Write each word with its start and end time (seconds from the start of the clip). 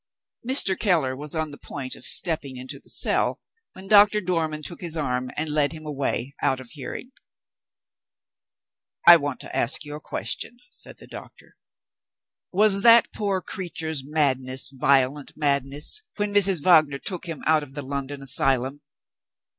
Mr. 0.43 0.75
Keller 0.79 1.15
was 1.15 1.35
on 1.35 1.51
the 1.51 1.59
point 1.59 1.93
of 1.93 2.07
stepping 2.07 2.57
into 2.57 2.79
the 2.79 2.89
cell, 2.89 3.39
when 3.73 3.87
Doctor 3.87 4.19
Dormann 4.19 4.63
took 4.63 4.81
his 4.81 4.97
arm, 4.97 5.29
and 5.37 5.47
led 5.51 5.73
him 5.73 5.85
away 5.85 6.33
out 6.41 6.59
of 6.59 6.71
hearing. 6.71 7.11
"I 9.07 9.17
want 9.17 9.39
to 9.41 9.55
ask 9.55 9.85
you 9.85 9.93
a 9.95 9.99
question," 10.01 10.57
said 10.71 10.97
the 10.97 11.05
doctor. 11.05 11.55
"Was 12.51 12.81
that 12.81 13.13
poor 13.13 13.43
creature's 13.43 14.01
madness 14.03 14.69
violent 14.69 15.37
madness, 15.37 16.01
when 16.15 16.33
Mrs. 16.33 16.63
Wagner 16.63 16.97
took 16.97 17.27
him 17.27 17.43
out 17.45 17.61
of 17.61 17.75
the 17.75 17.83
London 17.83 18.23
asylum?" 18.23 18.81